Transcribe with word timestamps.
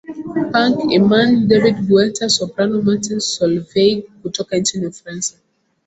Punk 0.51 0.75
Imany 0.97 1.29
David 1.49 1.77
Guetta 1.87 2.25
Soprano 2.37 2.75
Martin 2.85 3.19
Solveig 3.31 3.97
kutoka 4.23 4.51
nchini 4.59 4.83
uFransa 4.91 5.33